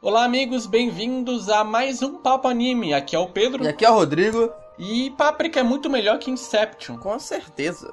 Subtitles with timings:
[0.00, 2.94] Olá, amigos, bem-vindos a mais um Papo Anime.
[2.94, 3.64] Aqui é o Pedro.
[3.64, 4.48] E aqui é o Rodrigo.
[4.78, 6.96] E Páprica é muito melhor que Inception.
[6.98, 7.92] Com certeza.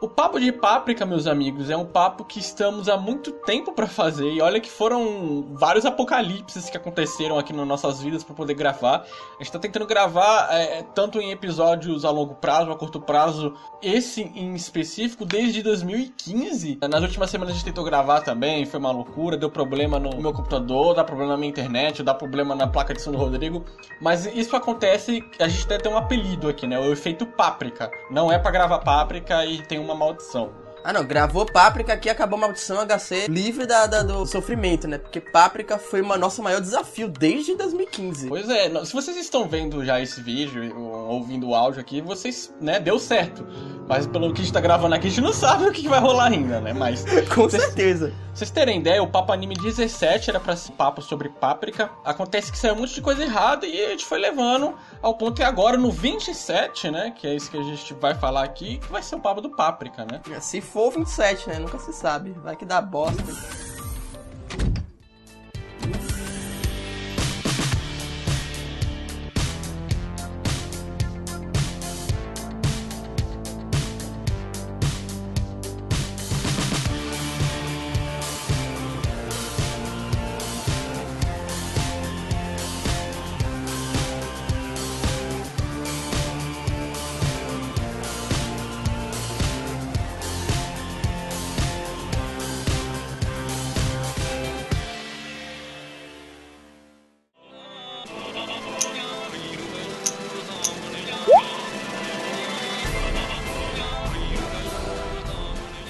[0.00, 3.88] O papo de Páprica, meus amigos, é um papo que estamos há muito tempo para
[3.88, 4.30] fazer.
[4.30, 9.04] E olha que foram vários apocalipses que aconteceram aqui nas nossas vidas para poder gravar.
[9.40, 13.56] A gente tá tentando gravar é, tanto em episódios a longo prazo, a curto prazo,
[13.82, 16.78] esse em específico desde 2015.
[16.88, 20.32] Nas últimas semanas a gente tentou gravar também, foi uma loucura, deu problema no meu
[20.32, 23.64] computador, dá problema na minha internet, dá problema na placa de som do Rodrigo.
[24.00, 26.78] Mas isso acontece, a gente até tem um apelido aqui, né?
[26.78, 27.90] O efeito Páprica.
[28.12, 30.52] Não é para gravar Páprica e tem um uma maldição.
[30.88, 34.96] Ah não, gravou Páprica aqui acabou a maldição HC livre da, da, do sofrimento, né?
[34.96, 38.26] Porque Páprica foi o nosso maior desafio desde 2015.
[38.26, 42.80] Pois é, se vocês estão vendo já esse vídeo, ouvindo o áudio aqui, vocês, né,
[42.80, 43.46] deu certo.
[43.86, 46.00] Mas pelo que a gente tá gravando aqui, a gente não sabe o que vai
[46.00, 46.72] rolar ainda, né?
[46.72, 47.04] Mas.
[47.34, 48.12] Com certeza.
[48.34, 51.90] Vocês terem ideia, o Papo Anime 17 era pra ser papo sobre Páprica.
[52.04, 55.34] Acontece que saiu um monte de coisa errada e a gente foi levando ao ponto
[55.34, 57.10] que agora, no 27, né?
[57.10, 60.04] Que é isso que a gente vai falar aqui, vai ser o papo do Páprica,
[60.04, 60.20] né?
[60.40, 61.58] Se for 27, né?
[61.58, 62.30] Nunca se sabe.
[62.42, 63.22] Vai que dá bosta.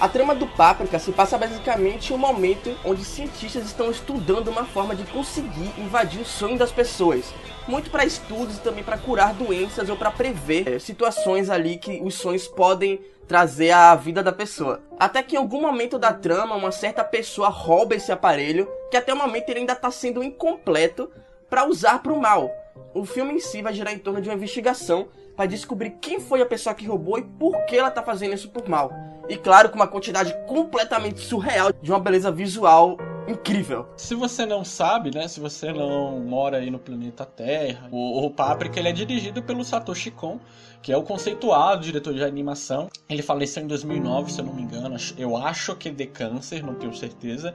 [0.00, 4.64] A trama do Páprica se passa basicamente em um momento onde cientistas estão estudando uma
[4.64, 7.34] forma de conseguir invadir o sonho das pessoas.
[7.66, 12.00] Muito para estudos e também para curar doenças ou para prever é, situações ali que
[12.00, 14.80] os sonhos podem trazer à vida da pessoa.
[15.00, 19.12] Até que em algum momento da trama, uma certa pessoa rouba esse aparelho, que até
[19.12, 21.10] o momento ele ainda está sendo incompleto,
[21.50, 22.48] para usar para o mal.
[22.94, 26.40] O filme em si vai girar em torno de uma investigação para descobrir quem foi
[26.40, 28.92] a pessoa que roubou e por que ela está fazendo isso por mal.
[29.28, 32.96] E claro, com uma quantidade completamente surreal de uma beleza visual
[33.28, 33.86] incrível.
[33.96, 38.30] Se você não sabe, né, se você não mora aí no planeta Terra, o, o
[38.30, 40.40] Paprika ele é dirigido pelo Satoshi Kon,
[40.80, 42.88] que é o conceituado diretor de animação.
[43.08, 44.96] Ele faleceu em 2009, se eu não me engano.
[45.18, 47.54] Eu acho que é de câncer, não tenho certeza.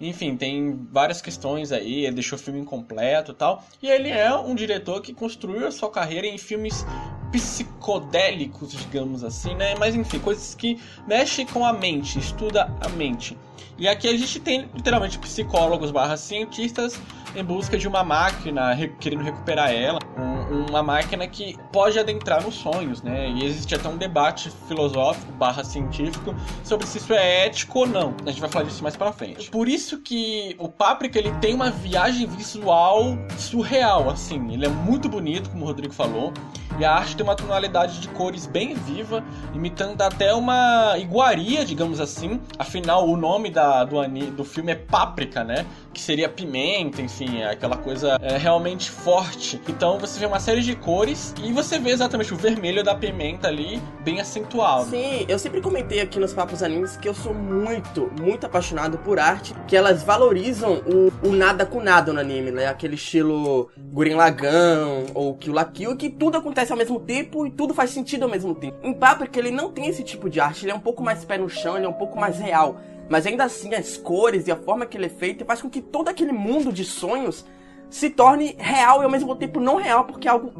[0.00, 3.64] Enfim, tem várias questões aí, ele deixou o filme incompleto e tal.
[3.82, 6.86] E ele é um diretor que construiu a sua carreira em filmes
[7.32, 9.74] psicodélicos, digamos assim, né?
[9.76, 13.36] Mas enfim, coisas que mexem com a mente, estuda a mente.
[13.76, 16.98] E aqui a gente tem literalmente psicólogos barra cientistas
[17.34, 22.54] em busca de uma máquina, querendo recuperar ela, um, uma máquina que pode adentrar nos
[22.54, 23.28] sonhos, né?
[23.28, 28.14] E existe até um debate filosófico barra científico sobre se isso é ético ou não.
[28.24, 29.50] A gente vai falar disso mais pra frente.
[29.50, 34.52] Por isso que o Páprica ele tem uma viagem visual surreal, assim.
[34.52, 36.32] Ele é muito bonito, como o Rodrigo falou.
[36.78, 41.98] E a arte tem uma tonalidade de cores bem viva, imitando até uma iguaria, digamos
[42.00, 42.40] assim.
[42.56, 43.96] Afinal, o nome da, do,
[44.36, 45.66] do filme é Páprica, né?
[45.92, 49.60] Que seria pimenta, enfim, é aquela coisa é, realmente forte.
[49.68, 53.48] Então você vê uma série de cores e você vê exatamente o vermelho da pimenta
[53.48, 54.90] ali, bem acentuado.
[54.90, 59.18] Sim, eu sempre comentei aqui nos Papos Animes que eu sou muito, muito apaixonado por
[59.18, 62.66] arte, que elas valorizam o, o nada com nada no anime, né?
[62.66, 67.50] Aquele estilo Guren Lagan ou Kill la Kill, que tudo acontece ao mesmo tempo e
[67.50, 68.76] tudo faz sentido ao mesmo tempo.
[68.82, 71.38] Em Paprika ele não tem esse tipo de arte, ele é um pouco mais pé
[71.38, 72.80] no chão, ele é um pouco mais real.
[73.08, 75.80] Mas ainda assim, as cores e a forma que ele é feito faz com que
[75.80, 77.44] todo aquele mundo de sonhos
[77.90, 80.52] se torne real e ao mesmo tempo não real, porque é algo,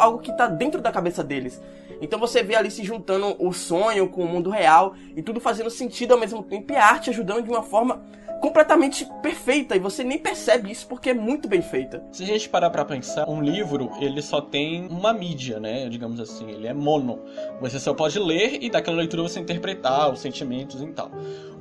[0.00, 1.60] algo que está dentro da cabeça deles.
[2.00, 5.68] Então você vê ali se juntando o sonho com o mundo real e tudo fazendo
[5.68, 8.02] sentido ao mesmo tempo e a arte ajudando de uma forma
[8.40, 12.02] completamente perfeita e você nem percebe isso porque é muito bem feita.
[12.10, 16.18] Se a gente parar para pensar, um livro, ele só tem uma mídia, né, digamos
[16.18, 17.20] assim, ele é mono.
[17.60, 21.10] Você só pode ler e daquela leitura você interpretar os sentimentos e tal.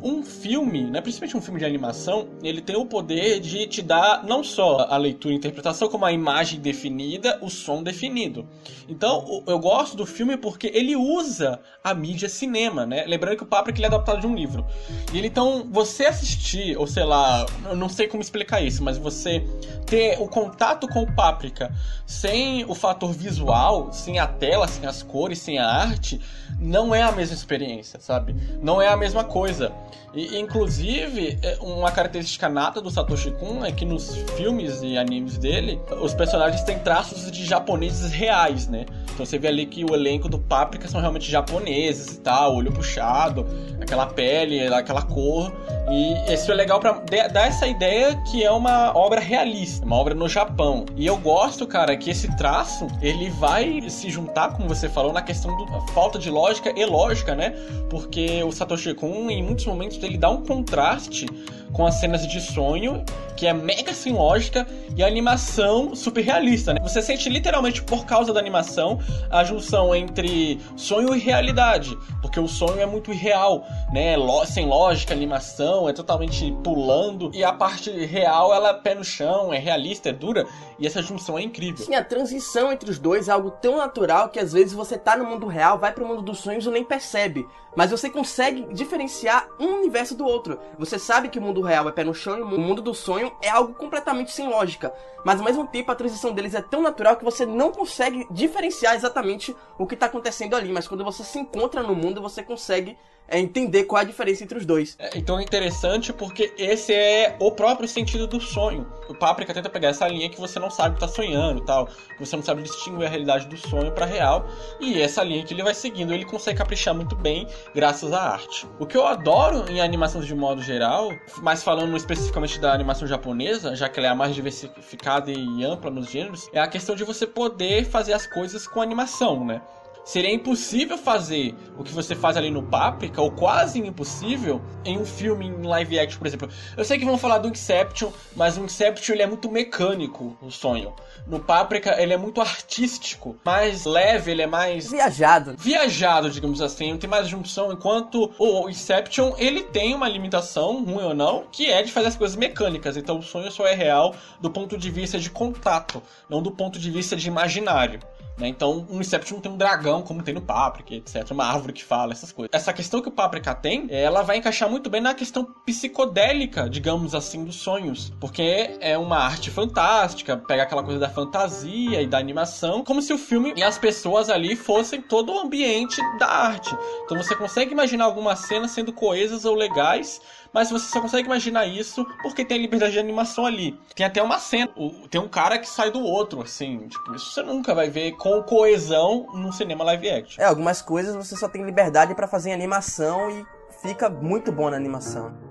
[0.01, 4.23] Um filme, né, principalmente um filme de animação, ele tem o poder de te dar
[4.23, 8.47] não só a leitura e interpretação, como a imagem definida, o som definido.
[8.87, 13.03] Então, eu gosto do filme porque ele usa a mídia cinema, né?
[13.05, 14.65] Lembrando que o Paprika ele é adaptado de um livro.
[15.13, 18.97] E ele, então, você assistir ou sei lá, eu não sei como explicar isso, mas
[18.97, 19.43] você
[19.85, 21.73] ter o contato com o Páprica
[22.05, 26.19] sem o fator visual, sem a tela, sem as cores, sem a arte,
[26.59, 28.35] não é a mesma experiência, sabe?
[28.61, 29.71] Não é a mesma coisa.
[30.13, 35.37] E, inclusive, é, uma característica nata do Satoshi Kon é que nos filmes e animes
[35.37, 38.85] dele, os personagens têm traços de japoneses reais, né?
[39.13, 42.71] Então você vê ali que o elenco do Paprika são realmente japoneses e tal, olho
[42.71, 43.45] puxado,
[43.79, 45.51] aquela pele, aquela cor.
[45.91, 46.91] E é legal para
[47.29, 50.85] dar essa ideia que é uma obra realista, uma obra no Japão.
[50.97, 55.21] E eu gosto, cara, que esse traço ele vai se juntar, como você falou, na
[55.21, 57.51] questão da falta de lógica e lógica, né?
[57.89, 61.27] Porque o Satoshi Kon, em muitos momentos, ele dá um contraste
[61.71, 63.03] com as cenas de sonho,
[63.35, 66.79] que é mega sem lógica, e a animação super realista, né?
[66.83, 68.99] Você sente literalmente, por causa da animação,
[69.29, 74.15] a junção entre sonho e realidade, porque o sonho é muito irreal, né?
[74.45, 79.53] Sem lógica, animação, é totalmente pulando, e a parte real, ela é pé no chão,
[79.53, 80.45] é realista, é dura,
[80.77, 81.85] e essa junção é incrível.
[81.85, 85.15] Sim, a transição entre os dois é algo tão natural que às vezes você tá
[85.15, 87.47] no mundo real, vai pro mundo dos sonhos e nem percebe.
[87.75, 90.59] Mas você consegue diferenciar um universo do outro.
[90.77, 93.31] Você sabe que o mundo real é pé no chão e o mundo do sonho
[93.41, 94.93] é algo completamente sem lógica.
[95.23, 98.95] Mas ao mesmo tempo a transição deles é tão natural que você não consegue diferenciar
[98.95, 100.71] exatamente o que está acontecendo ali.
[100.71, 102.97] Mas quando você se encontra no mundo, você consegue
[103.29, 104.95] é entender qual é a diferença entre os dois.
[104.99, 108.87] É, então é interessante porque esse é o próprio sentido do sonho.
[109.07, 112.19] O Páprica tenta pegar essa linha que você não sabe que tá sonhando tal, que
[112.19, 114.47] você não sabe distinguir a realidade do sonho para real,
[114.79, 118.67] e essa linha que ele vai seguindo, ele consegue caprichar muito bem graças à arte.
[118.79, 121.11] O que eu adoro em animações de modo geral,
[121.41, 125.89] mas falando especificamente da animação japonesa, já que ela é a mais diversificada e ampla
[125.89, 129.61] nos gêneros, é a questão de você poder fazer as coisas com animação, né?
[130.09, 135.05] Seria impossível fazer o que você faz ali no Paprika, ou quase impossível, em um
[135.05, 136.49] filme em live action, por exemplo.
[136.75, 140.49] Eu sei que vão falar do Inception, mas o Inception ele é muito mecânico, o
[140.49, 140.95] sonho.
[141.27, 144.89] No Paprika ele é muito artístico, mais leve, ele é mais...
[144.89, 145.53] Viajado.
[145.55, 151.03] Viajado, digamos assim, não tem mais junção, enquanto o Inception, ele tem uma limitação, ruim
[151.03, 152.97] ou não, que é de fazer as coisas mecânicas.
[152.97, 156.79] Então o sonho só é real do ponto de vista de contato, não do ponto
[156.79, 157.99] de vista de imaginário.
[158.39, 158.47] Né?
[158.47, 161.29] Então, um Inception tem um dragão, como tem no Paprika, etc.
[161.31, 162.49] Uma árvore que fala, essas coisas.
[162.53, 167.13] Essa questão que o Paprika tem, ela vai encaixar muito bem na questão psicodélica, digamos
[167.13, 168.11] assim, dos sonhos.
[168.19, 173.13] Porque é uma arte fantástica, pega aquela coisa da fantasia e da animação, como se
[173.13, 176.75] o filme e as pessoas ali fossem todo o ambiente da arte.
[177.03, 180.21] Então você consegue imaginar algumas cenas sendo coesas ou legais,
[180.53, 183.79] mas você só consegue imaginar isso porque tem a liberdade de animação ali.
[183.95, 184.71] Tem até uma cena,
[185.09, 188.41] tem um cara que sai do outro, assim, tipo, isso você nunca vai ver com
[188.43, 190.41] coesão num cinema live action.
[190.41, 193.45] É, algumas coisas você só tem liberdade para fazer em animação e
[193.81, 195.48] fica muito bom na animação.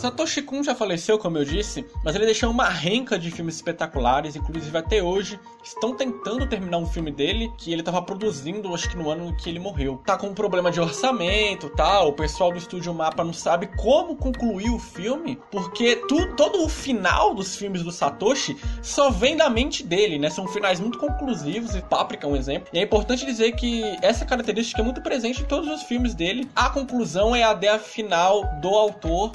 [0.00, 4.34] Satoshi Kon já faleceu, como eu disse, mas ele deixou uma renca de filmes espetaculares,
[4.34, 8.96] inclusive até hoje estão tentando terminar um filme dele que ele estava produzindo, acho que
[8.96, 10.00] no ano que ele morreu.
[10.06, 12.08] Tá com um problema de orçamento, tal.
[12.08, 16.68] O pessoal do estúdio Mapa não sabe como concluir o filme, porque tu, todo o
[16.68, 20.30] final dos filmes do Satoshi só vem da mente dele, né?
[20.30, 22.70] São finais muito conclusivos e Paprika é um exemplo.
[22.72, 26.48] E é importante dizer que essa característica é muito presente em todos os filmes dele.
[26.56, 29.32] A conclusão é a ideia final do autor,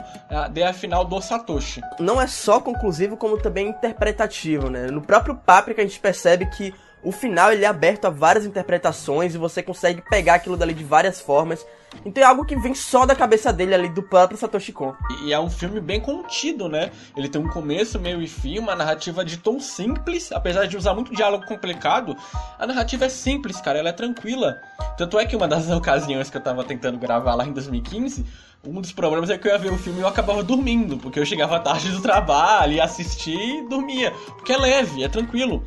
[0.55, 1.81] a ideia final do Satoshi.
[1.99, 4.87] Não é só conclusivo, como também interpretativo, né?
[4.87, 6.73] No próprio Paprika a gente percebe que
[7.03, 10.83] o final ele é aberto a várias interpretações e você consegue pegar aquilo dali de
[10.83, 11.65] várias formas.
[12.03, 14.93] Então é algo que vem só da cabeça dele ali do próprio Satoshi Kon.
[15.23, 16.91] E é um filme bem contido, né?
[17.15, 20.93] Ele tem um começo, meio e fim, uma narrativa de tom simples, apesar de usar
[20.93, 22.15] muito diálogo complicado.
[22.59, 24.61] A narrativa é simples, cara, ela é tranquila.
[24.97, 28.25] Tanto é que uma das ocasiões que eu tava tentando gravar lá em 2015,
[28.67, 31.19] um dos problemas é que eu ia ver o filme e eu acabava dormindo, porque
[31.19, 34.11] eu chegava tarde do trabalho, ia assistir e dormia.
[34.11, 35.63] Porque é leve, é tranquilo.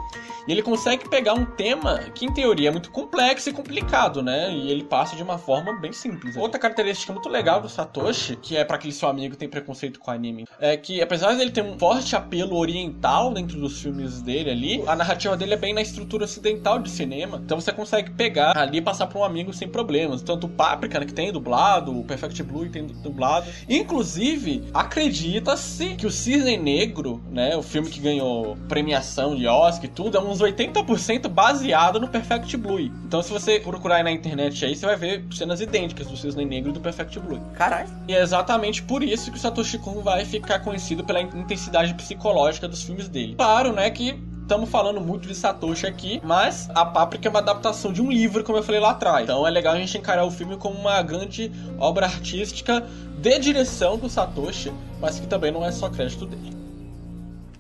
[0.48, 4.50] E ele consegue pegar um tema que, em teoria, é muito complexo e complicado, né?
[4.50, 6.17] E ele passa de uma forma bem simples.
[6.24, 6.32] Né?
[6.36, 9.98] Outra característica muito legal do Satoshi, que é para aquele seu amigo que tem preconceito
[9.98, 14.50] com anime, é que, apesar dele ter um forte apelo oriental dentro dos filmes dele
[14.50, 17.40] ali, a narrativa dele é bem na estrutura ocidental de cinema.
[17.44, 20.22] Então você consegue pegar ali e passar para um amigo sem problemas.
[20.22, 23.46] Tanto o Paprika, né, que tem dublado, o Perfect Blue tem dublado.
[23.68, 29.88] Inclusive, acredita-se que o Cisne Negro, né, o filme que ganhou premiação de Oscar e
[29.88, 32.80] tudo, é uns 80% baseado no Perfect Blue.
[32.80, 36.44] Então, se você procurar aí na internet aí, você vai ver cenas idênticas do Cisne
[36.44, 37.40] Negro e do Perfect Blue.
[37.54, 37.88] Caralho.
[38.06, 42.68] E é exatamente por isso que o Satoshi Kon vai ficar conhecido pela intensidade psicológica
[42.68, 43.34] dos filmes dele.
[43.36, 47.92] Claro, né, que estamos falando muito de Satoshi aqui, mas a Páprica é uma adaptação
[47.92, 49.24] de um livro, como eu falei lá atrás.
[49.24, 52.82] Então é legal a gente encarar o filme como uma grande obra artística
[53.18, 56.56] de direção do Satoshi, mas que também não é só crédito dele.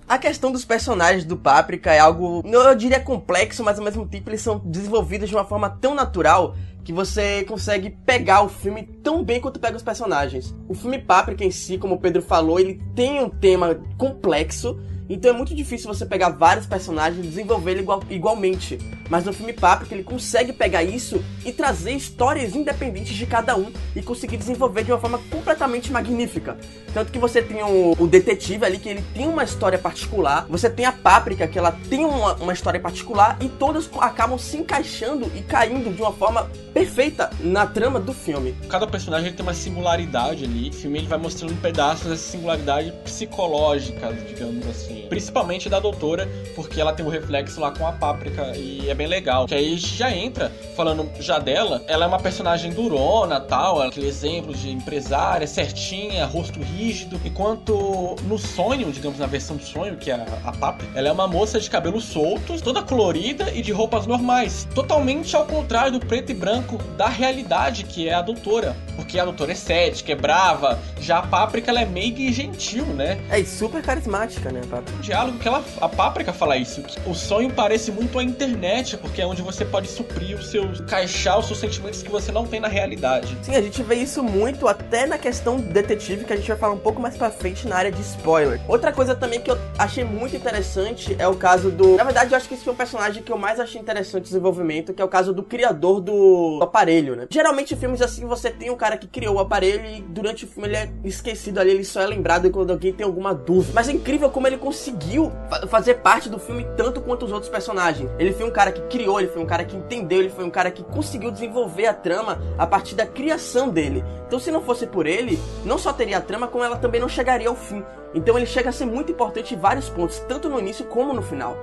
[0.08, 4.30] A questão dos personagens do Páprica é algo, eu diria complexo, mas ao mesmo tempo
[4.30, 6.56] eles são desenvolvidos de uma forma tão natural
[6.88, 10.56] que você consegue pegar o filme tão bem quanto pega os personagens.
[10.66, 15.30] O filme Páprica em si, como o Pedro falou, ele tem um tema complexo então
[15.30, 18.78] é muito difícil você pegar vários personagens e desenvolver ele igual, igualmente.
[19.08, 23.72] Mas no filme Paprika ele consegue pegar isso e trazer histórias independentes de cada um
[23.96, 26.58] e conseguir desenvolver de uma forma completamente magnífica.
[26.92, 30.68] Tanto que você tem o, o detetive ali que ele tem uma história particular, você
[30.68, 35.30] tem a Páprica que ela tem uma, uma história particular e todas acabam se encaixando
[35.34, 38.54] e caindo de uma forma perfeita na trama do filme.
[38.68, 40.70] Cada personagem tem uma singularidade ali.
[40.70, 44.97] O filme ele vai mostrando pedaços dessa singularidade psicológica, digamos assim.
[45.08, 49.06] Principalmente da doutora, porque ela tem um reflexo lá com a páprica e é bem
[49.06, 49.46] legal.
[49.46, 54.54] Que aí já entra, falando já dela, ela é uma personagem durona tal, aquele exemplo
[54.54, 57.20] de empresária, certinha, rosto rígido.
[57.24, 61.12] Enquanto no sonho, digamos na versão do sonho, que é a, a páprica, ela é
[61.12, 64.66] uma moça de cabelos soltos, toda colorida e de roupas normais.
[64.74, 68.76] Totalmente ao contrário do preto e branco da realidade que é a doutora.
[68.96, 72.84] Porque a doutora é cética, é brava, já a páprica ela é meiga e gentil,
[72.86, 73.18] né?
[73.30, 74.87] É super carismática, né, páprica?
[74.96, 76.82] Um diálogo que ela, a Páprica fala isso.
[77.06, 80.80] o sonho parece muito a internet, porque é onde você pode suprir os seus.
[80.80, 83.36] encaixar os seus sentimentos que você não tem na realidade.
[83.42, 86.74] Sim, a gente vê isso muito até na questão detetive, que a gente vai falar
[86.74, 88.60] um pouco mais pra frente na área de spoiler.
[88.68, 91.96] Outra coisa também que eu achei muito interessante é o caso do.
[91.96, 94.24] Na verdade, eu acho que esse foi o personagem que eu mais achei interessante o
[94.24, 97.26] desenvolvimento, que é o caso do criador do aparelho, né?
[97.30, 100.48] Geralmente, em filmes assim, você tem um cara que criou o aparelho e durante o
[100.48, 103.72] filme ele é esquecido ali, ele só é lembrado quando alguém tem alguma dúvida.
[103.74, 105.32] Mas é incrível como ele conseguiu conseguiu
[105.68, 108.08] fazer parte do filme tanto quanto os outros personagens.
[108.16, 110.50] Ele foi um cara que criou, ele foi um cara que entendeu, ele foi um
[110.50, 114.04] cara que conseguiu desenvolver a trama a partir da criação dele.
[114.26, 117.08] Então, se não fosse por ele, não só teria a trama, como ela também não
[117.08, 117.84] chegaria ao fim.
[118.14, 121.22] Então, ele chega a ser muito importante em vários pontos, tanto no início como no
[121.22, 121.56] final.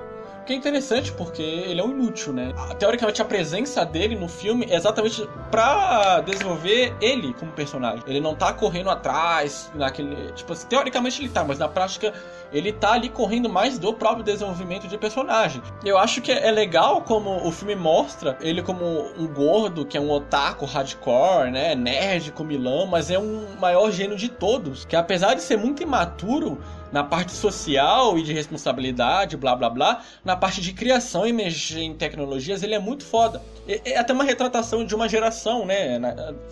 [0.46, 2.54] Que é interessante porque ele é um inútil, né?
[2.78, 8.04] Teoricamente, a presença dele no filme é exatamente pra desenvolver ele como personagem.
[8.06, 10.30] Ele não tá correndo atrás, naquele.
[10.32, 12.14] Tipo assim, teoricamente ele tá, mas na prática
[12.52, 15.60] ele tá ali correndo mais do próprio desenvolvimento de personagem.
[15.84, 18.84] Eu acho que é legal como o filme mostra ele como
[19.18, 21.74] um gordo, que é um otaku hardcore, né?
[21.74, 24.84] Nerd, comilão, mas é um maior gênio de todos.
[24.84, 26.60] Que apesar de ser muito imaturo,
[26.96, 31.30] na parte social e de responsabilidade, blá blá blá, na parte de criação e
[31.78, 33.42] em tecnologias, ele é muito foda.
[33.68, 36.00] É até uma retratação de uma geração, né?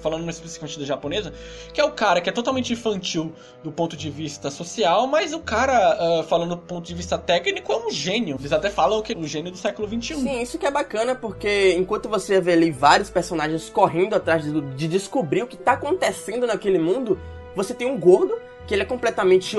[0.03, 1.33] Falando especificamente da japonesa,
[1.73, 3.33] que é o cara que é totalmente infantil
[3.63, 7.73] do ponto de vista social, mas o cara, uh, falando do ponto de vista técnico,
[7.73, 8.37] é um gênio.
[8.39, 10.17] Eles até falam que é um gênio do século XXI.
[10.17, 14.61] Sim, isso que é bacana, porque enquanto você vê ali vários personagens correndo atrás de,
[14.61, 17.19] de descobrir o que tá acontecendo naquele mundo,
[17.57, 19.57] você tem um gordo que ele é completamente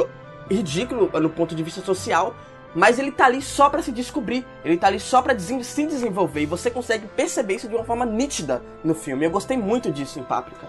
[0.50, 2.36] ridículo no ponto de vista social,
[2.76, 6.42] mas ele tá ali só para se descobrir, ele tá ali só para se desenvolver
[6.42, 9.26] e você consegue perceber isso de uma forma nítida no filme.
[9.26, 10.68] Eu gostei muito disso em Páprica.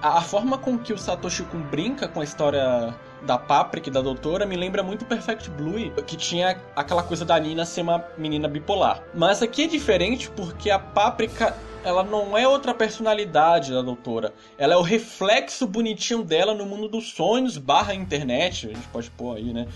[0.00, 4.00] A forma com que o Satoshi Kon brinca com a história da Páprica e da
[4.00, 8.46] Doutora me lembra muito Perfect Blue, que tinha aquela coisa da Nina ser uma menina
[8.46, 9.02] bipolar.
[9.12, 14.32] Mas aqui é diferente porque a Páprica ela não é outra personalidade da doutora.
[14.56, 19.10] Ela é o reflexo bonitinho dela no mundo dos sonhos barra internet, a gente pode
[19.10, 19.66] pôr aí, né?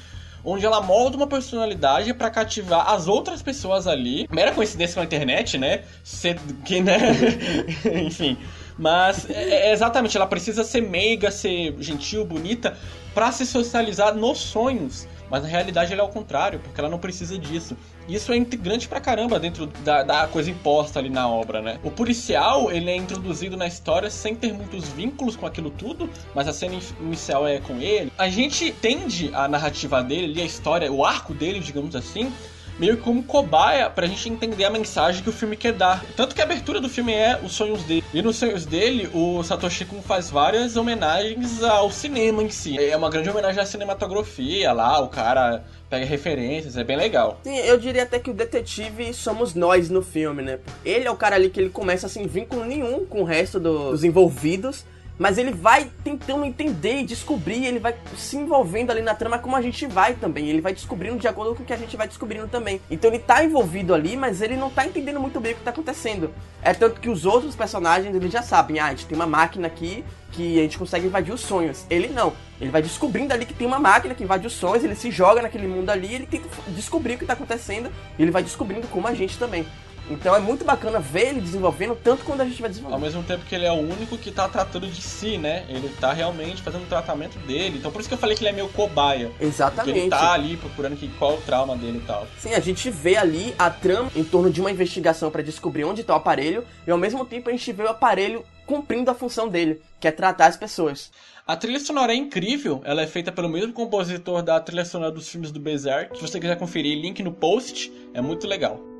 [0.44, 4.26] Onde ela molda uma personalidade para cativar as outras pessoas ali.
[4.30, 5.85] Mera coincidência com a internet, né?
[6.02, 6.99] Ser, que, né?
[8.04, 8.37] Enfim.
[8.76, 12.76] Mas é, é, exatamente, ela precisa ser meiga, ser gentil, bonita,
[13.14, 15.06] para se socializar nos sonhos.
[15.33, 17.75] Mas na realidade ela é o contrário, porque ela não precisa disso.
[18.07, 21.81] Isso é integrante pra caramba dentro da, da, coisa imposta ali na obra, né?
[21.83, 26.47] O policial, ele é introduzido na história sem ter muitos vínculos com aquilo tudo, mas
[26.47, 28.12] a cena inicial é com ele.
[28.19, 32.31] A gente entende a narrativa dele, a história, o arco dele, digamos assim,
[32.79, 36.05] meio como cobaia pra gente entender a mensagem que o filme quer dar.
[36.17, 38.05] Tanto que a abertura do filme é os sonhos dele.
[38.12, 42.79] E nos sonhos dele, o Satoshi Kon faz várias homenagens ao cinema em si.
[42.79, 47.38] É uma grande homenagem à cinematografia lá, o cara pega referências, é bem legal.
[47.43, 50.59] Sim, eu diria até que o detetive somos nós no filme, né?
[50.85, 53.91] Ele é o cara ali que ele começa sem vínculo nenhum com o resto do,
[53.91, 54.85] dos envolvidos
[55.23, 59.55] mas ele vai tentando entender e descobrir, ele vai se envolvendo ali na trama como
[59.55, 60.49] a gente vai também.
[60.49, 62.81] Ele vai descobrindo de acordo com o que a gente vai descobrindo também.
[62.91, 65.71] Então ele tá envolvido ali, mas ele não tá entendendo muito bem o que tá
[65.71, 66.35] acontecendo.
[66.61, 69.69] É tanto que os outros personagens, eles já sabem, ah, a gente tem uma máquina
[69.69, 71.87] aqui que a gente consegue invadir os sonhos.
[71.88, 72.33] Ele não.
[72.61, 75.41] Ele vai descobrindo ali que tem uma máquina que invade os sonhos, ele se joga
[75.41, 79.07] naquele mundo ali, ele tenta descobrir o que tá acontecendo, e ele vai descobrindo como
[79.07, 79.64] a gente também.
[80.11, 82.94] Então é muito bacana ver ele desenvolvendo tanto quando a gente vai desenvolvendo.
[82.94, 85.64] Ao mesmo tempo que ele é o único que tá tratando de si, né?
[85.68, 87.78] Ele tá realmente fazendo o tratamento dele.
[87.78, 89.30] Então por isso que eu falei que ele é meio cobaia.
[89.40, 89.99] Exatamente.
[89.99, 92.26] Ele tá ali procurando que, qual é o trauma dele e tal.
[92.38, 96.02] Sim, a gente vê ali a trama em torno de uma investigação para descobrir onde
[96.02, 99.49] tá o aparelho, e ao mesmo tempo a gente vê o aparelho cumprindo a função
[99.49, 101.11] dele, que é tratar as pessoas.
[101.47, 105.28] A trilha sonora é incrível, ela é feita pelo mesmo compositor da trilha sonora dos
[105.28, 106.16] filmes do Berserk.
[106.16, 108.92] Se você quiser conferir, link no post, é muito legal.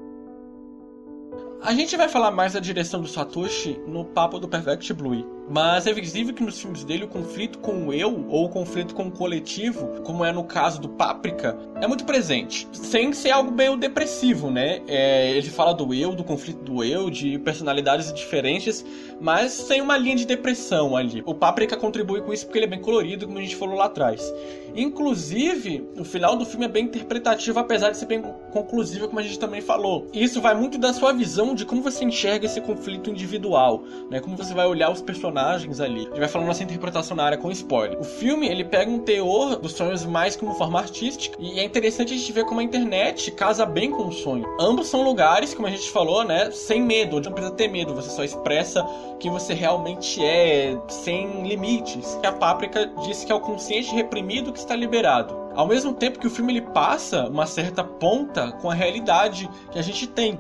[1.65, 5.42] A gente vai falar mais da direção do Satoshi no papo do Perfect Blue.
[5.49, 8.95] Mas é visível que nos filmes dele o conflito com o eu ou o conflito
[8.95, 12.69] com o coletivo, como é no caso do Páprica, é muito presente.
[12.73, 14.81] Sem ser algo meio depressivo, né?
[14.87, 18.85] É, ele fala do eu, do conflito do eu, de personalidades diferentes,
[19.21, 21.23] mas sem uma linha de depressão ali.
[21.27, 23.87] O Páprica contribui com isso porque ele é bem colorido, como a gente falou lá
[23.87, 24.33] atrás.
[24.75, 28.23] Inclusive, o final do filme é bem interpretativo, apesar de ser bem
[28.53, 30.07] conclusivo, como a gente também falou.
[30.15, 34.19] Isso vai muito da sua visão de como você enxerga esse conflito individual, né?
[34.21, 36.01] Como você vai olhar os personagens personagens ali.
[36.01, 37.99] A gente vai falando nossa interpretação na área com spoiler.
[37.99, 42.13] O filme, ele pega um teor dos sonhos mais como forma artística e é interessante
[42.15, 44.47] a gente ver como a internet casa bem com o sonho.
[44.61, 47.95] Ambos são lugares, como a gente falou, né, sem medo, onde não precisa ter medo,
[47.95, 48.85] você só expressa
[49.19, 52.19] quem você realmente é, sem limites.
[52.23, 55.43] A Páprica disse que é o consciente reprimido que está liberado.
[55.55, 59.79] Ao mesmo tempo que o filme ele passa uma certa ponta com a realidade que
[59.79, 60.39] a gente tem.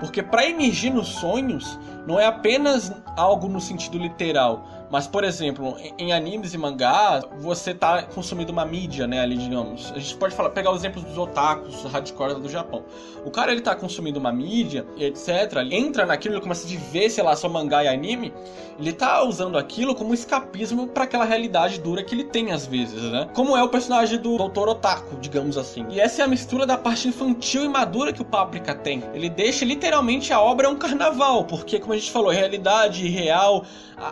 [0.00, 5.76] Porque para emergir nos sonhos não é apenas algo no sentido literal, mas, por exemplo,
[5.98, 9.92] em animes e mangás, você tá consumindo uma mídia, né, ali, digamos.
[9.92, 12.84] A gente pode falar, pegar os exemplos dos otakus, hardcore do Japão.
[13.24, 15.56] O cara, ele tá consumindo uma mídia, etc.
[15.56, 18.32] Ele entra naquilo, ele começa a viver, sei lá, só mangá e anime.
[18.78, 23.02] Ele tá usando aquilo como escapismo para aquela realidade dura que ele tem às vezes,
[23.02, 23.28] né?
[23.34, 24.68] Como é o personagem do Dr.
[24.70, 25.86] Otaku, digamos assim.
[25.90, 29.04] E essa é a mistura da parte infantil e madura que o Paprika tem.
[29.12, 33.64] Ele deixa literalmente a obra um carnaval, porque, como a gente falou, realidade real,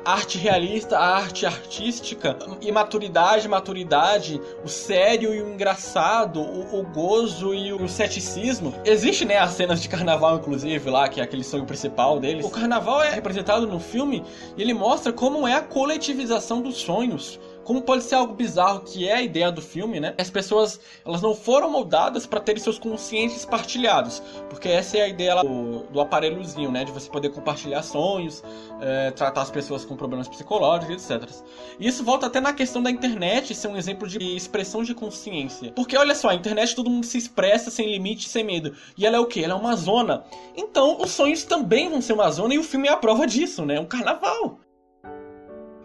[0.05, 7.55] arte realista, a arte artística, imaturidade, maturidade, o sério e o engraçado, o, o gozo
[7.55, 8.75] e o ceticismo.
[8.85, 12.45] Existe, né, as cenas de carnaval, inclusive, lá, que é aquele sonho principal deles.
[12.45, 14.23] O carnaval é representado no filme
[14.57, 19.07] e ele mostra como é a coletivização dos sonhos como pode ser algo bizarro que
[19.07, 20.15] é a ideia do filme, né?
[20.17, 25.09] As pessoas elas não foram moldadas para terem seus conscientes partilhados, porque essa é a
[25.09, 26.83] ideia do, do aparelhozinho, né?
[26.83, 28.43] De você poder compartilhar sonhos,
[28.81, 31.31] é, tratar as pessoas com problemas psicológicos, etc.
[31.79, 35.71] E isso volta até na questão da internet ser um exemplo de expressão de consciência.
[35.73, 38.75] Porque olha só, a internet todo mundo se expressa sem limite, sem medo.
[38.97, 39.45] E ela é o que?
[39.45, 40.25] Ela é uma zona.
[40.57, 43.67] Então os sonhos também vão ser uma zona e o filme é a prova disso,
[43.67, 43.75] né?
[43.75, 44.59] É um carnaval.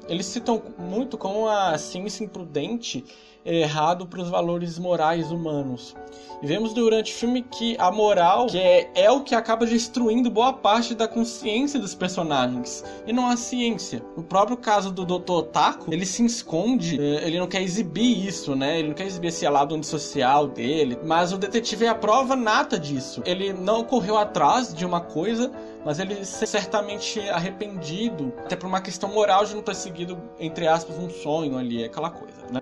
[0.08, 3.04] Eles citam muito como a ciência imprudente
[3.45, 5.95] errado para os valores morais humanos.
[6.41, 10.29] E vemos durante o filme que a moral que é, é o que acaba destruindo
[10.29, 14.03] boa parte da consciência dos personagens, e não a ciência.
[14.17, 15.32] No próprio caso do Dr.
[15.32, 18.79] Otaku, ele se esconde, é, ele não quer exibir isso, né?
[18.79, 22.77] Ele não quer exibir esse lado antissocial dele, mas o detetive é a prova nata
[22.77, 23.21] disso.
[23.25, 25.51] Ele não correu atrás de uma coisa
[25.86, 30.67] mas ele é certamente arrependido, até por uma questão moral de não ter seguido, entre
[30.67, 32.62] aspas, um sonho ali, aquela coisa, né?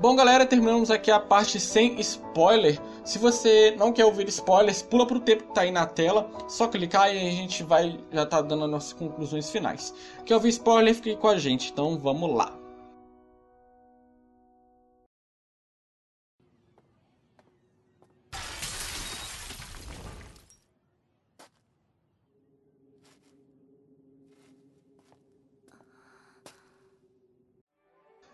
[0.00, 2.80] Bom, galera, terminamos aqui a parte sem spoiler.
[3.04, 6.66] Se você não quer ouvir spoilers, pula pro tempo que tá aí na tela, só
[6.66, 9.92] clicar e a gente vai já tá dando as nossas conclusões finais.
[10.24, 10.94] Quer ouvir spoiler?
[10.94, 12.59] Fique com a gente, então vamos lá.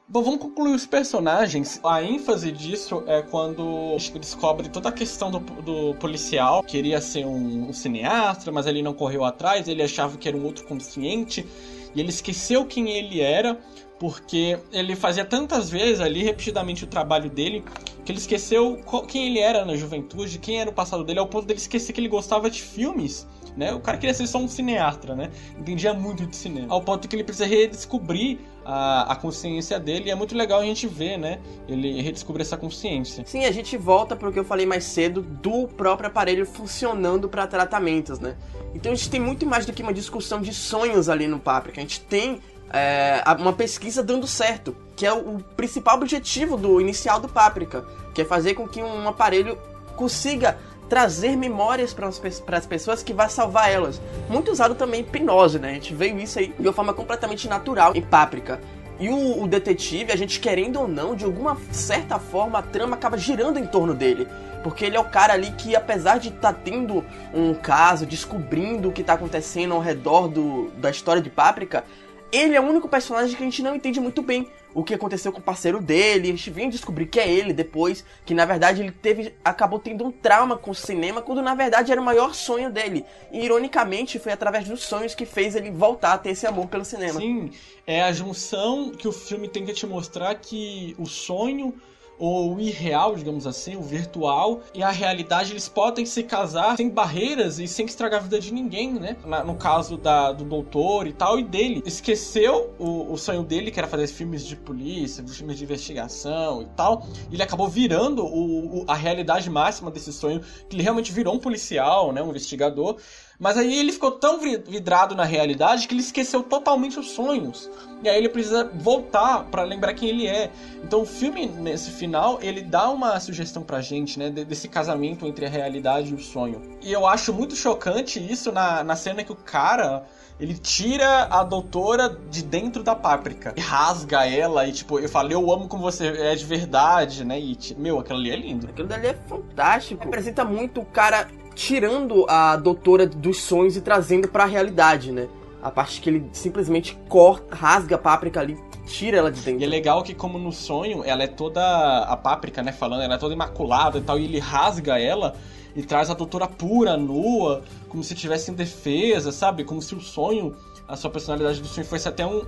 [0.09, 1.81] Bom, vamos concluir os personagens.
[1.83, 6.63] A ênfase disso é quando descobre toda a questão do, do policial.
[6.63, 9.67] Queria ser um, um, cineasta, mas ele não correu atrás.
[9.67, 11.45] Ele achava que era um outro consciente.
[11.93, 13.59] E ele esqueceu quem ele era,
[13.99, 17.65] porque ele fazia tantas vezes ali, repetidamente, o trabalho dele,
[18.05, 21.47] que ele esqueceu quem ele era na juventude, quem era o passado dele, ao ponto
[21.47, 23.73] dele esquecer que ele gostava de filmes né?
[23.73, 25.31] O cara queria ser só um cineasta, né?
[25.59, 26.67] Entendia muito de cinema.
[26.69, 30.09] Ao ponto que ele precisa redescobrir a, a consciência dele.
[30.09, 31.39] E é muito legal a gente ver, né?
[31.69, 33.25] Ele redescobrir essa consciência.
[33.25, 37.29] Sim, a gente volta para o que eu falei mais cedo do próprio aparelho funcionando
[37.29, 38.37] para tratamentos, né?
[38.75, 41.81] Então a gente tem muito mais do que uma discussão de sonhos ali no Paprika.
[41.81, 42.41] A gente tem
[42.73, 47.87] é, uma pesquisa dando certo, que é o, o principal objetivo do inicial do Paprika,
[48.13, 49.57] que é fazer com que um aparelho
[49.95, 54.01] consiga trazer memórias para as pessoas que vai salvar elas.
[54.29, 55.71] Muito usado também hipnose, né?
[55.71, 58.61] A gente veio isso aí de uma forma completamente natural em Páprica.
[58.99, 62.97] E o, o, detetive, a gente querendo ou não, de alguma certa forma, a trama
[62.97, 64.27] acaba girando em torno dele.
[64.63, 68.89] Porque ele é o cara ali que, apesar de estar tá tendo um caso, descobrindo
[68.89, 71.85] o que está acontecendo ao redor do, da história de Páprica,
[72.33, 75.33] ele é o único personagem que a gente não entende muito bem o que aconteceu
[75.33, 76.29] com o parceiro dele.
[76.29, 80.05] A gente vem descobrir que é ele depois, que na verdade ele teve acabou tendo
[80.05, 83.03] um trauma com o cinema, quando na verdade era o maior sonho dele.
[83.33, 86.85] E ironicamente foi através dos sonhos que fez ele voltar a ter esse amor pelo
[86.85, 87.19] cinema.
[87.19, 87.51] Sim,
[87.87, 91.75] é a junção que o filme tenta te mostrar que o sonho
[92.19, 97.59] ou irreal, digamos assim, o virtual e a realidade, eles podem se casar sem barreiras
[97.59, 99.17] e sem estragar a vida de ninguém, né?
[99.45, 101.83] no caso da, do doutor e tal, e dele.
[101.85, 106.67] Esqueceu o, o sonho dele, que era fazer filmes de polícia, filmes de investigação e
[106.77, 107.07] tal.
[107.31, 111.35] E ele acabou virando o, o, a realidade máxima desse sonho, que ele realmente virou
[111.35, 112.23] um policial, né?
[112.23, 112.97] Um investigador.
[113.39, 117.71] Mas aí ele ficou tão vidrado na realidade que ele esqueceu totalmente os sonhos.
[118.03, 120.51] E aí ele precisa voltar para lembrar quem ele é.
[120.83, 124.31] Então o filme, nesse final, ele dá uma sugestão pra gente, né?
[124.31, 126.63] Desse casamento entre a realidade e o sonho.
[126.83, 130.05] E eu acho muito chocante isso na, na cena que o cara
[130.39, 135.33] ele tira a doutora de dentro da páprica e rasga ela e tipo, eu falo,
[135.33, 137.41] eu amo como você é de verdade, né?
[137.41, 138.69] E meu, aquilo ali é lindo.
[138.69, 140.05] Aquilo dali é fantástico.
[140.05, 145.27] Representa muito o cara tirando a doutora dos sonhos e trazendo para a realidade, né?
[145.63, 149.63] A parte que ele simplesmente corta, rasga a páprica ali, tira ela de dentro.
[149.63, 152.05] E é legal que, como no sonho, ela é toda.
[152.05, 152.73] A páprica, né?
[152.73, 155.35] Falando, ela é toda imaculada e tal, e ele rasga ela
[155.75, 159.65] e traz a doutora pura, nua, como se tivesse em defesa, sabe?
[159.65, 160.55] Como se o sonho,
[160.87, 162.39] a sua personalidade do sonho fosse até um,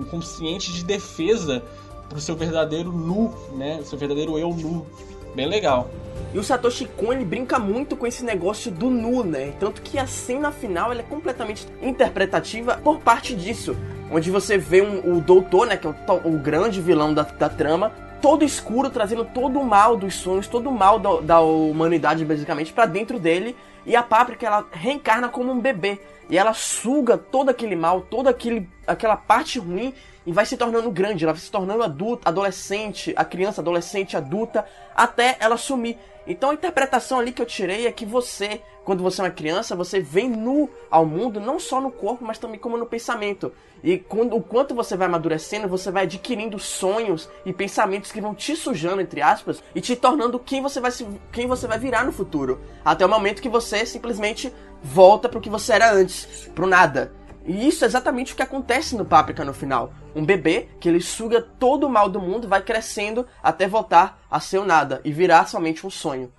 [0.00, 1.62] um, consciente de defesa
[2.08, 3.78] pro seu verdadeiro nu, né?
[3.80, 4.86] O seu verdadeiro eu nu.
[5.34, 5.90] Bem legal.
[6.32, 9.54] E o Satoshi Kon ele brinca muito com esse negócio do nu, né?
[9.58, 13.74] Tanto que a cena final é completamente interpretativa por parte disso.
[14.10, 15.76] Onde você vê um, o doutor, né?
[15.76, 19.96] Que é o, o grande vilão da, da, trama, todo escuro, trazendo todo o mal
[19.96, 23.56] dos sonhos, todo o mal da, da humanidade, basicamente, para dentro dele.
[23.86, 25.98] E a Páprica, ela reencarna como um bebê.
[26.28, 29.94] E ela suga todo aquele mal, toda aquele, aquela parte ruim
[30.28, 34.62] e vai se tornando grande, ela vai se tornando adulta, adolescente, a criança, adolescente, adulta,
[34.94, 35.96] até ela sumir.
[36.26, 39.74] Então a interpretação ali que eu tirei é que você, quando você é uma criança,
[39.74, 43.50] você vem nu ao mundo, não só no corpo, mas também como no pensamento.
[43.82, 48.34] E quando, o quanto você vai amadurecendo, você vai adquirindo sonhos e pensamentos que vão
[48.34, 52.04] te sujando, entre aspas, e te tornando quem você vai, se, quem você vai virar
[52.04, 52.60] no futuro.
[52.84, 57.16] Até o momento que você simplesmente volta pro que você era antes, pro nada.
[57.48, 59.90] E isso é exatamente o que acontece no Páprica no final.
[60.14, 64.38] Um bebê que ele suga todo o mal do mundo, vai crescendo até voltar a
[64.38, 66.30] ser o nada e virar somente um sonho.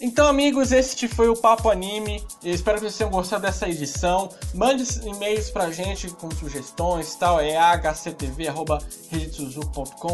[0.00, 2.22] Então, amigos, este foi o Papo Anime.
[2.44, 4.28] Eu espero que vocês tenham gostado dessa edição.
[4.54, 7.40] Mande e-mails pra gente com sugestões tal.
[7.40, 8.58] É hctv.com,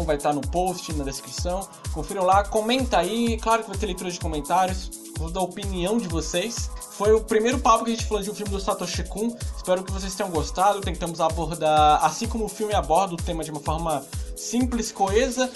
[0.05, 1.67] vai estar no post, na descrição.
[1.93, 3.37] Confiram lá, comenta aí.
[3.37, 5.02] Claro que vai ter leitura de comentários.
[5.23, 6.69] Vou dar a opinião de vocês.
[6.97, 9.33] Foi o primeiro papo que a gente falou de um filme do Satoshi Kun.
[9.55, 10.81] Espero que vocês tenham gostado.
[10.81, 14.05] Tentamos abordar, assim como o filme aborda o tema de uma forma
[14.35, 15.49] simples, coesa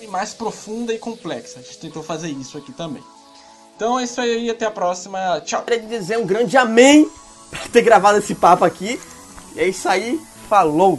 [0.00, 1.60] e mais profunda e complexa.
[1.60, 3.02] A gente tentou fazer isso aqui também.
[3.76, 5.42] Então é isso aí, até a próxima.
[5.42, 5.62] Tchau.
[5.64, 7.10] Queria dizer um grande amém
[7.50, 8.98] por ter gravado esse papo aqui.
[9.54, 10.98] E é isso aí, falou!